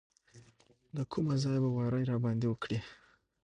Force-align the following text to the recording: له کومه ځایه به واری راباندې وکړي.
له 0.95 1.03
کومه 1.11 1.33
ځایه 1.43 1.61
به 1.63 1.69
واری 1.75 2.09
راباندې 2.11 2.47
وکړي. 2.49 2.79